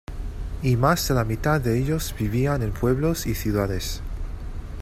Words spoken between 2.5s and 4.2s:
en pueblos y ciudades.